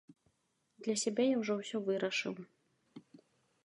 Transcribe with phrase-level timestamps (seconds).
[0.87, 2.35] Для сябе я ўжо ўсё вырашыў.